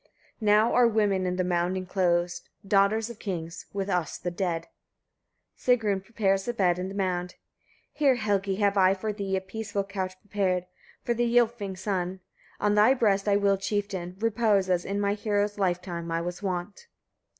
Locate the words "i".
8.77-8.95, 13.27-13.35, 16.11-16.19